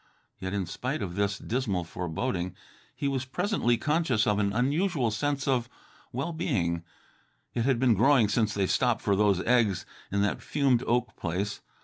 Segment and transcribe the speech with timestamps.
[0.39, 2.55] Yet, in spite of this dismal foreboding,
[2.95, 5.69] he was presently conscious of an unusual sense of
[6.11, 6.83] well being.
[7.53, 11.61] It had been growing since they stopped for those eggs, in that fumed oak place.